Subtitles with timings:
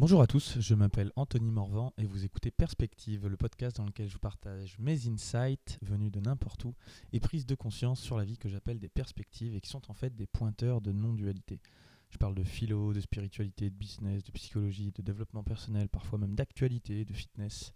[0.00, 4.08] Bonjour à tous, je m'appelle Anthony Morvan et vous écoutez Perspective, le podcast dans lequel
[4.08, 6.74] je vous partage mes insights venus de n'importe où
[7.12, 9.92] et prises de conscience sur la vie que j'appelle des perspectives et qui sont en
[9.92, 11.60] fait des pointeurs de non-dualité.
[12.08, 16.34] Je parle de philo, de spiritualité, de business, de psychologie, de développement personnel, parfois même
[16.34, 17.74] d'actualité, de fitness,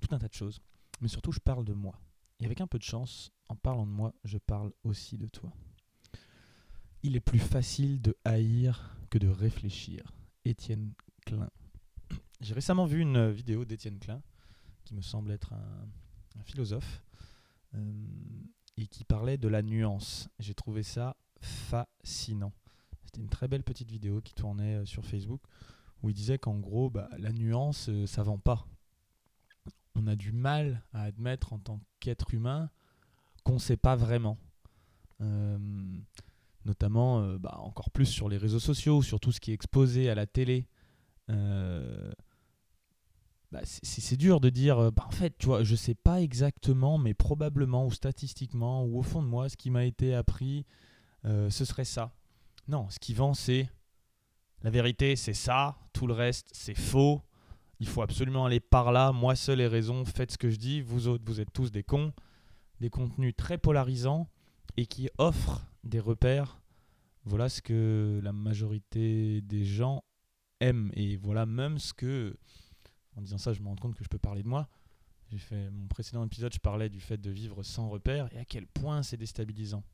[0.00, 0.60] tout un tas de choses.
[1.00, 2.00] Mais surtout, je parle de moi.
[2.40, 5.52] Et avec un peu de chance, en parlant de moi, je parle aussi de toi.
[7.04, 10.12] Il est plus facile de haïr que de réfléchir.
[10.44, 10.94] Étienne
[11.24, 11.48] Klein.
[12.40, 14.22] J'ai récemment vu une vidéo d'Étienne Klein,
[14.84, 17.04] qui me semble être un, philosophe,
[17.74, 17.92] euh,
[18.78, 20.28] et qui parlait de la nuance.
[20.38, 22.54] J'ai trouvé ça fascinant.
[23.04, 25.42] C'était une très belle petite vidéo qui tournait euh, sur Facebook,
[26.02, 28.66] où il disait qu'en gros, bah, la nuance, ça euh, ça vend pas.
[29.94, 32.70] On a du mal à admettre en tant qu'être humain
[33.44, 34.38] qu'on ne sait pas vraiment.
[36.64, 40.14] notamment, bah, encore plus sur les réseaux sociaux, sur tout ce qui est exposé à
[40.14, 40.66] la télé.
[43.52, 46.98] Bah, c'est dur de dire, euh, bah, en fait, tu vois, je sais pas exactement,
[46.98, 50.66] mais probablement, ou statistiquement, ou au fond de moi, ce qui m'a été appris,
[51.24, 52.12] euh, ce serait ça.
[52.68, 53.68] Non, ce qui vend, c'est
[54.62, 57.22] la vérité, c'est ça, tout le reste, c'est faux.
[57.80, 60.80] Il faut absolument aller par là, moi seul ai raison, faites ce que je dis,
[60.80, 62.12] vous autres, vous êtes tous des cons.
[62.80, 64.28] Des contenus très polarisants
[64.76, 66.60] et qui offrent des repères.
[67.24, 70.04] Voilà ce que la majorité des gens
[70.60, 70.90] aiment.
[70.94, 72.36] Et voilà même ce que
[73.16, 74.68] en disant ça, je me rends compte que je peux parler de moi.
[75.30, 78.44] J'ai fait mon précédent épisode, je parlais du fait de vivre sans repère et à
[78.44, 79.84] quel point c'est déstabilisant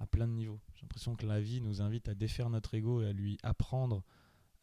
[0.00, 0.60] à plein de niveaux.
[0.74, 4.02] J'ai l'impression que la vie nous invite à défaire notre ego et à lui apprendre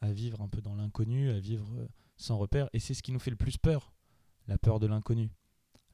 [0.02, 2.70] à vivre un peu dans l'inconnu, à vivre euh, sans repère.
[2.74, 3.94] Et c'est ce qui nous fait le plus peur,
[4.48, 5.32] la peur de l'inconnu.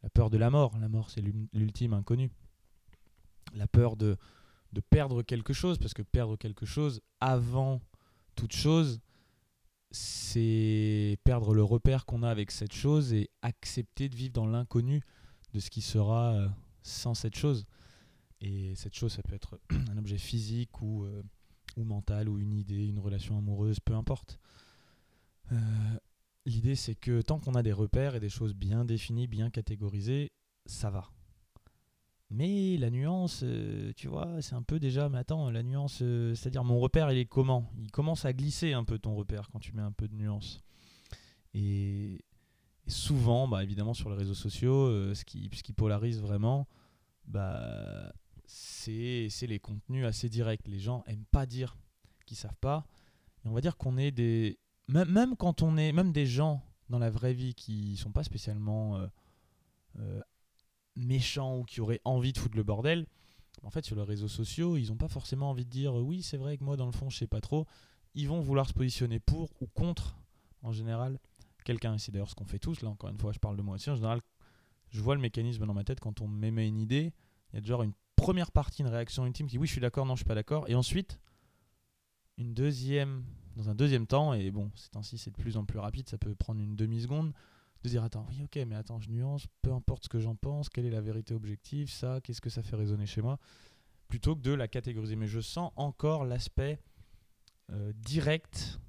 [0.03, 0.77] La peur de la mort.
[0.79, 1.21] La mort, c'est
[1.53, 2.31] l'ultime inconnu.
[3.53, 4.17] La peur de,
[4.71, 7.81] de perdre quelque chose, parce que perdre quelque chose avant
[8.35, 8.99] toute chose,
[9.91, 15.01] c'est perdre le repère qu'on a avec cette chose et accepter de vivre dans l'inconnu
[15.53, 16.47] de ce qui sera euh,
[16.83, 17.65] sans cette chose.
[18.41, 19.59] Et cette chose, ça peut être
[19.91, 21.23] un objet physique ou, euh,
[21.77, 24.39] ou mental, ou une idée, une relation amoureuse, peu importe.
[25.51, 25.57] Euh,
[26.45, 30.31] l'idée, c'est que tant qu'on a des repères et des choses bien définies, bien catégorisées,
[30.65, 31.09] ça va.
[32.35, 36.35] Mais la nuance, euh, tu vois, c'est un peu déjà, mais attends, la nuance, euh,
[36.35, 37.71] c'est-à-dire mon repère, il est comment?
[37.79, 40.61] Il commence à glisser un peu ton repère quand tu mets un peu de nuance.
[41.53, 42.25] Et,
[42.87, 46.67] souvent, bah, évidemment, sur les réseaux sociaux, euh, ce, qui, ce qui polarise vraiment,
[47.25, 48.11] bah,
[48.47, 50.67] c'est les contenus assez directs.
[50.67, 51.77] Les gens aiment pas dire
[52.25, 52.85] qu'ils savent pas.
[53.45, 54.59] Et on va dire qu'on est des.
[54.89, 55.93] Même, même, quand on est.
[55.93, 58.99] Même des gens dans la vraie vie qui sont pas spécialement
[60.95, 63.07] méchants ou qui auraient envie de foutre le bordel,
[63.63, 66.37] en fait, sur les réseaux sociaux, ils n'ont pas forcément envie de dire oui, c'est
[66.37, 67.65] vrai que moi, dans le fond, je sais pas trop.
[68.13, 70.17] Ils vont vouloir se positionner pour ou contre,
[70.61, 71.19] en général,
[71.63, 71.97] quelqu'un.
[71.97, 72.81] C'est d'ailleurs ce qu'on fait tous.
[72.81, 73.89] Là, encore une fois, je parle de moi aussi.
[73.89, 74.21] En général,
[74.89, 77.13] je vois le mécanisme dans ma tête quand on m'émet une idée.
[77.51, 79.81] Il y a genre une première partie, une réaction ultime qui dit oui, je suis
[79.81, 80.69] d'accord, non, je suis pas d'accord.
[80.69, 81.19] Et ensuite,
[82.37, 83.23] une deuxième,
[83.55, 86.17] dans un deuxième temps, et bon, c'est ainsi, c'est de plus en plus rapide, ça
[86.17, 87.33] peut prendre une demi-seconde
[87.85, 90.69] de dire attends, oui, ok, mais attends, je nuance, peu importe ce que j'en pense,
[90.69, 93.39] quelle est la vérité objective, ça, qu'est-ce que ça fait résonner chez moi,
[94.07, 95.15] plutôt que de la catégoriser.
[95.15, 96.79] Mais je sens encore l'aspect
[97.71, 98.79] euh, direct,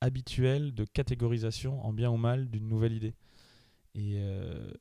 [0.00, 3.14] habituel de catégorisation en bien ou mal d'une nouvelle idée.
[3.94, 4.72] Et, euh,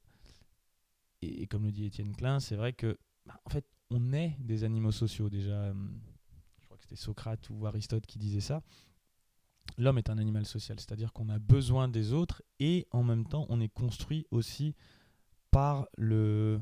[1.22, 4.64] et, comme le dit Étienne Klein, c'est vrai que, bah, en fait, on est des
[4.64, 5.70] animaux sociaux déjà.
[5.70, 6.00] Hum,
[6.60, 8.62] je crois que c'était Socrate ou Aristote qui disait ça
[9.78, 13.46] l'homme est un animal social, c'est-à-dire qu'on a besoin des autres et en même temps
[13.50, 14.76] on est construit aussi
[15.52, 16.62] par le,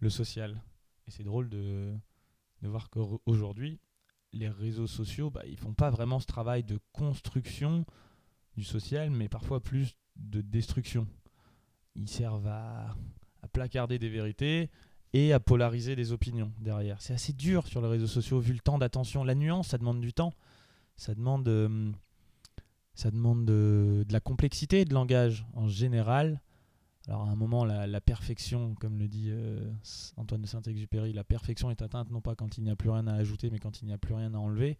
[0.00, 0.62] le social.
[1.06, 1.94] Et c'est drôle de,
[2.62, 3.78] de voir qu'aujourd'hui,
[4.32, 7.84] les réseaux sociaux, bah, ils font pas vraiment ce travail de construction
[8.56, 11.06] du social, mais parfois plus de destruction.
[11.94, 12.96] Ils servent à,
[13.42, 14.70] à placarder des vérités
[15.12, 17.00] et à polariser des opinions derrière.
[17.00, 19.24] C'est assez dur sur les réseaux sociaux vu le temps d'attention.
[19.24, 20.34] La nuance, ça demande du temps.
[20.96, 21.48] Ça demande...
[21.48, 21.92] Euh,
[22.96, 26.40] ça demande de, la complexité de langage en général.
[27.06, 29.70] Alors à un moment, la, perfection, comme le dit euh,
[30.16, 33.06] Antoine de Saint-Exupéry, la perfection est atteinte non pas quand il n'y a plus rien
[33.06, 34.78] à ajouter, mais quand il n'y a plus rien à enlever.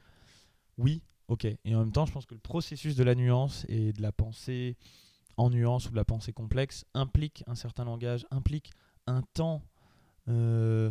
[0.79, 1.45] Oui, ok.
[1.45, 4.13] Et en même temps, je pense que le processus de la nuance et de la
[4.13, 4.77] pensée
[5.37, 8.73] en nuance ou de la pensée complexe implique un certain langage, implique
[9.07, 9.63] un temps,
[10.29, 10.91] euh,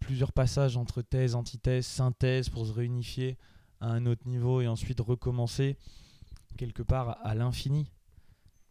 [0.00, 3.36] plusieurs passages entre thèse, antithèse, synthèse pour se réunifier
[3.80, 5.76] à un autre niveau et ensuite recommencer
[6.56, 7.90] quelque part à l'infini.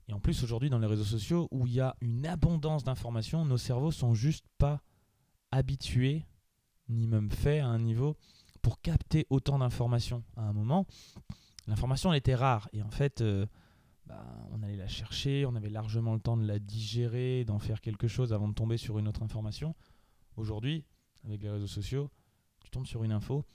[0.07, 3.45] Et en plus, aujourd'hui, dans les réseaux sociaux, où il y a une abondance d'informations,
[3.45, 4.81] nos cerveaux sont juste pas
[5.51, 6.25] habitués,
[6.88, 8.17] ni même faits à un niveau,
[8.61, 10.23] pour capter autant d'informations.
[10.35, 10.88] À un moment,
[11.67, 12.69] l'information elle était rare.
[12.73, 13.45] Et en fait, euh,
[14.06, 17.79] bah, on allait la chercher, on avait largement le temps de la digérer, d'en faire
[17.79, 19.75] quelque chose avant de tomber sur une autre information.
[20.38, 20.85] Aujourd'hui,
[21.23, 22.09] avec les réseaux sociaux,
[22.63, 23.45] tu tombes sur une info.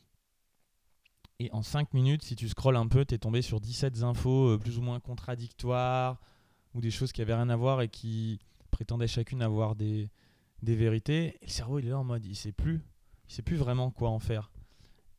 [1.40, 4.50] Et en 5 minutes, si tu scrolles un peu, tu es tombé sur 17 infos
[4.50, 6.20] euh, plus ou moins contradictoires
[6.74, 8.38] ou des choses qui avaient rien à voir et qui
[8.70, 10.10] prétendaient chacune avoir des,
[10.62, 11.36] vérités.
[11.42, 12.82] Et le cerveau, il est là en mode, il sait plus,
[13.28, 14.50] il sait plus vraiment quoi en faire.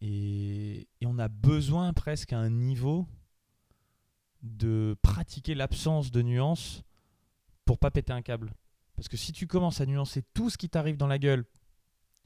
[0.01, 3.07] Et, et on a besoin presque à un niveau
[4.41, 6.83] de pratiquer l'absence de nuances
[7.65, 8.53] pour pas péter un câble.
[8.95, 11.45] Parce que si tu commences à nuancer tout ce qui t'arrive dans la gueule,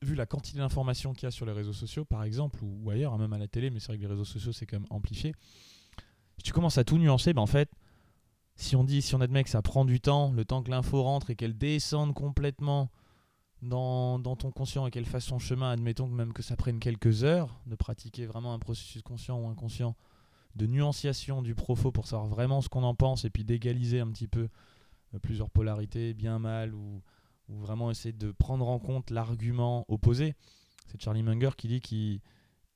[0.01, 3.13] vu la quantité d'informations qu'il y a sur les réseaux sociaux, par exemple, ou, ailleurs,
[3.13, 4.87] hein, même à la télé, mais c'est vrai que les réseaux sociaux, c'est quand même
[4.89, 5.33] amplifié.
[6.37, 7.69] Si tu commences à tout nuancer, ben en fait,
[8.55, 11.03] si on dit, si on admet que ça prend du temps, le temps que l'info
[11.03, 12.89] rentre et qu'elle descende complètement
[13.61, 17.23] dans, dans ton conscient et qu'elle fasse son chemin, admettons même que ça prenne quelques
[17.23, 19.95] heures de pratiquer vraiment un processus conscient ou inconscient
[20.55, 24.09] de nuanciation du profo pour savoir vraiment ce qu'on en pense et puis d'égaliser un
[24.09, 24.49] petit peu
[25.13, 27.01] euh, plusieurs polarités, bien mal, ou,
[27.49, 30.35] ou, vraiment essayer de prendre en compte l'argument opposé.
[30.87, 32.21] C'est Charlie Munger qui dit qu'il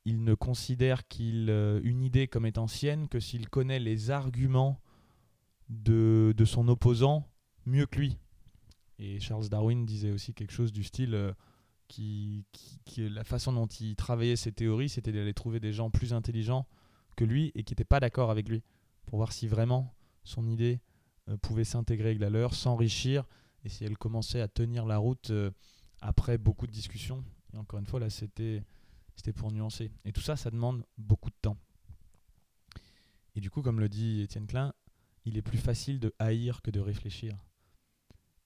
[0.05, 4.81] il ne considère qu'il euh, une idée comme étant sienne que s'il connaît les arguments
[5.69, 7.27] de, de, son opposant
[7.65, 8.17] mieux que lui.
[8.99, 11.33] Et Charles Darwin disait aussi quelque chose du style euh,
[11.87, 12.45] qui,
[12.85, 16.67] qui, la façon dont il travaillait ses théories, c'était d'aller trouver des gens plus intelligents
[17.15, 18.63] que lui et qui n'étaient pas d'accord avec lui
[19.05, 19.93] pour voir si vraiment
[20.23, 20.81] son idée
[21.29, 23.25] euh, pouvait s'intégrer avec la leur, s'enrichir
[23.63, 25.51] et si elle commençait à tenir la route euh,
[26.01, 27.23] après beaucoup de discussions.
[27.53, 28.63] Et encore une fois, là, c'était
[29.35, 29.91] pour nuancer.
[30.05, 31.57] Et tout ça, ça demande beaucoup de temps.
[33.35, 34.73] Et du coup, comme le dit Étienne Klein,
[35.25, 37.37] il est plus facile de haïr que de réfléchir.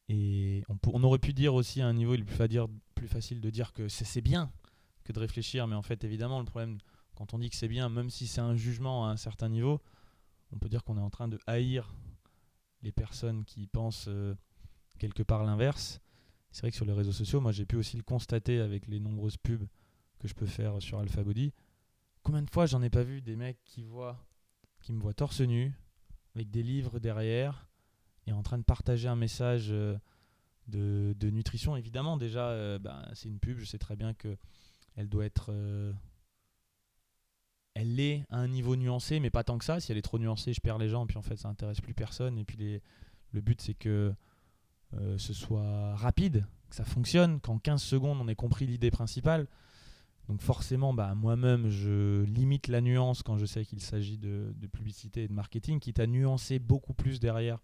[0.10, 2.38] Et on, aurait pu dire aussi à un niveau, il est plus,
[2.96, 4.52] plus facile de dire que c'est bien
[5.04, 6.78] que de réfléchir, mais en fait, évidemment, le problème
[7.16, 9.82] quand on dit que c'est bien, même si c'est un jugement à un certain niveau,
[10.52, 11.94] on peut dire qu'on est en train de haïr
[12.84, 14.36] les personnes qui pensent euh,
[14.98, 16.02] quelque part l'inverse.
[16.52, 19.00] C'est vrai que sur les réseaux sociaux, moi j'ai pu aussi le constater avec les
[19.00, 19.68] nombreuses pubs
[20.20, 21.54] que je peux faire sur Alpha Body.
[22.24, 24.18] Combien de fois j'en ai pas vu des mecs qui voient,
[24.82, 25.74] qui me voient torse nu,
[26.36, 27.70] avec des livres derrière,
[28.26, 29.98] et en train de partager un message euh,
[30.68, 31.76] de, nutrition?
[31.76, 34.36] Évidemment, déjà, euh, bah, c'est une pub, je sais très bien que
[34.96, 35.54] elle doit être
[37.80, 39.80] elle est à un niveau nuancé, mais pas tant que ça.
[39.80, 41.80] Si elle est trop nuancée, je perds les gens, et puis en fait, ça intéresse
[41.80, 42.40] plus personne.
[42.40, 42.82] Et puis les,
[43.34, 44.14] le but, c'est que
[44.94, 49.48] euh, ce soit rapide, que ça fonctionne, qu'en 15 secondes, on ait compris l'idée principale.
[50.28, 55.24] Donc forcément, bah, moi-même, je limite la nuance quand je sais qu'il s'agit de, publicité
[55.24, 57.60] et de marketing, quitte à nuancer beaucoup plus derrière,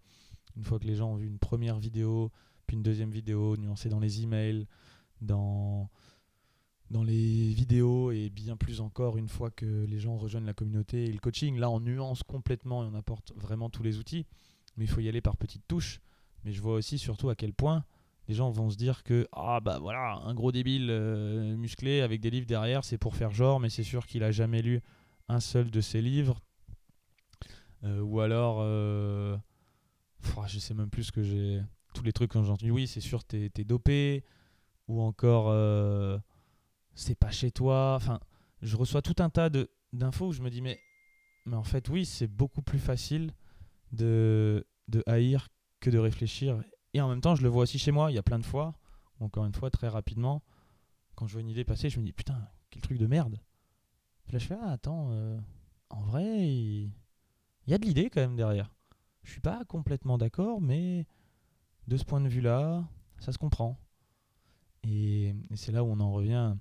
[0.56, 2.30] une fois que les gens ont vu une première vidéo,
[2.66, 4.66] puis une deuxième vidéo, nuancer dans les emails,
[5.20, 5.90] dans
[6.90, 11.04] dans les vidéos et bien plus encore une fois que les gens rejoignent la communauté
[11.04, 11.58] et le coaching.
[11.58, 14.26] Là, on nuance complètement et on apporte vraiment tous les outils,
[14.76, 16.00] mais il faut y aller par petites touches.
[16.44, 17.84] Mais je vois aussi surtout à quel point
[18.28, 22.20] les gens vont se dire que ah bah voilà un gros débile euh, musclé avec
[22.20, 24.80] des livres derrière, c'est pour faire genre, mais c'est sûr qu'il a jamais lu
[25.28, 26.40] un seul de ses livres.
[27.84, 29.36] Euh, ou alors, euh,
[30.46, 31.62] je sais même plus ce que j'ai.
[31.94, 34.24] Tous les trucs quand j'ai oui, c'est sûr, t'es es dopé.
[34.88, 35.46] Ou encore,
[36.94, 37.94] c'est pas chez toi.
[37.94, 38.20] Enfin,
[38.62, 39.48] je reçois tout un tas
[39.92, 40.80] d'infos où je me dis, mais,
[41.46, 43.32] mais en fait, oui, c'est beaucoup plus facile
[43.92, 45.48] de, de haïr
[45.84, 46.62] que de réfléchir.
[46.94, 48.10] Et en même temps, je le vois aussi chez moi.
[48.10, 48.74] Il y a plein de fois,
[49.20, 50.42] encore une fois, très rapidement,
[51.14, 53.38] quand je vois une idée passer, je me dis, putain, quel truc de merde.
[54.30, 55.38] Là, je fais, ah, attends, euh,
[55.90, 56.90] en vrai, il
[57.66, 58.74] y a de l'idée quand même derrière.
[59.22, 61.06] Je suis pas complètement d'accord, mais
[61.86, 62.88] de ce point de vue-là,
[63.18, 63.78] ça se comprend.
[64.82, 66.54] Et, et c'est là où on en revient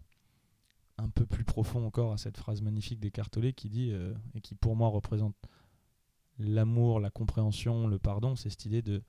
[0.97, 4.41] un peu plus profond encore à cette phrase magnifique des Cartolets qui dit, euh, et
[4.41, 5.35] qui pour moi représente
[6.39, 9.03] l'amour, la compréhension, le pardon, c'est cette idée de,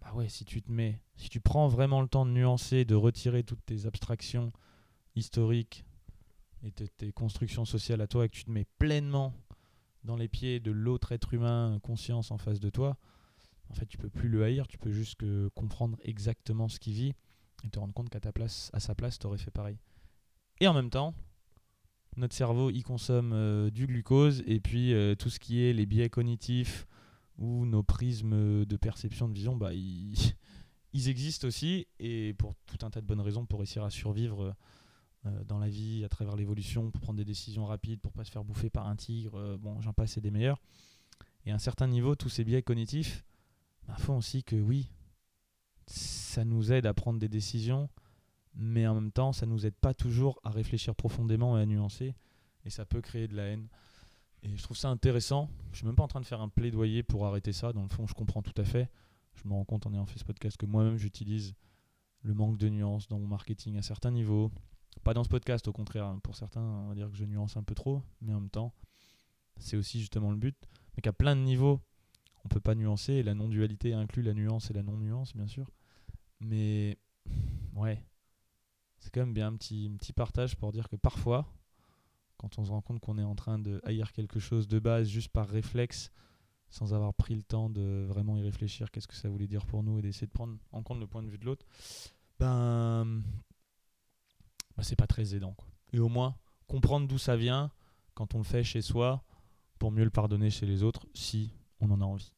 [0.00, 2.94] bah ouais, si tu te mets, si tu prends vraiment le temps de nuancer, de
[2.94, 4.52] retirer toutes tes abstractions
[5.16, 5.84] historiques
[6.62, 9.34] et tes constructions sociales à toi, et que tu te mets pleinement
[10.04, 12.96] dans les pieds de l'autre être humain, conscience en face de toi,
[13.70, 16.92] en fait, tu peux plus le haïr, tu peux juste que comprendre exactement ce qu'il
[16.94, 17.14] vit
[17.64, 19.78] et te rendre compte qu'à ta place, à sa place, tu aurais fait pareil.
[20.60, 21.14] Et en même temps,
[22.16, 25.86] notre cerveau y consomme euh, du glucose et puis euh, tout ce qui est les
[25.86, 26.86] biais cognitifs
[27.38, 32.90] ou nos prismes de perception de vision, bah, ils, existent aussi et pour tout un
[32.90, 34.54] tas de bonnes raisons pour réussir à survivre
[35.26, 38.30] euh, dans la vie, à travers l'évolution, pour prendre des décisions rapides, pour pas se
[38.30, 40.60] faire bouffer par un tigre, bon, j'en passe, c'est des meilleurs.
[41.46, 43.24] Et à un certain niveau, tous ces biais cognitifs
[43.86, 44.90] bah, font aussi que oui,
[45.86, 47.88] ça nous aide à prendre des décisions
[48.54, 52.14] mais en même temps, ça nous aide pas toujours à réfléchir profondément et à nuancer,
[52.64, 53.68] et ça peut créer de la haine.
[54.42, 55.50] Et je trouve ça intéressant.
[55.72, 57.72] Je suis même pas en train de faire un plaidoyer pour arrêter ça.
[57.72, 58.88] Dans le fond, je comprends tout à fait.
[59.34, 61.54] Je me rends compte en ayant fait ce podcast que moi-même, j'utilise
[62.22, 64.50] le manque de nuances dans mon marketing à certains niveaux.
[65.04, 66.14] Pas dans ce podcast, au contraire.
[66.22, 68.02] Pour certains, on va dire que je nuance un peu trop.
[68.20, 68.72] Mais en même temps,
[69.58, 70.56] c'est aussi justement le but.
[70.96, 71.80] Mais qu'à plein de niveaux,
[72.44, 73.14] on peut pas nuancer.
[73.14, 75.70] Et la non-dualité inclut la nuance et la non-nuance, bien sûr.
[76.40, 76.98] Mais
[77.74, 78.02] ouais,
[79.00, 81.46] c'est quand même bien un petit, petit partage pour dire que parfois,
[82.36, 85.08] quand on se rend compte qu'on est en train de haïr quelque chose de base
[85.08, 86.12] juste par réflexe,
[86.68, 89.82] sans avoir pris le temps de vraiment y réfléchir, qu'est-ce que ça voulait dire pour
[89.82, 91.66] nous et d'essayer de prendre en compte le point de vue de l'autre,
[92.38, 93.22] ben,
[94.76, 95.54] ben c'est pas très aidant.
[95.54, 95.68] Quoi.
[95.92, 96.36] Et au moins,
[96.68, 97.72] comprendre d'où ça vient
[98.14, 99.24] quand on le fait chez soi
[99.78, 102.32] pour mieux le pardonner chez les autres si on en a envie.